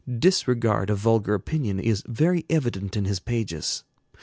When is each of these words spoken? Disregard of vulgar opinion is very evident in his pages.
Disregard 0.17 0.89
of 0.89 0.97
vulgar 0.97 1.35
opinion 1.35 1.79
is 1.79 2.01
very 2.07 2.43
evident 2.49 2.97
in 2.97 3.05
his 3.05 3.19
pages. 3.19 3.83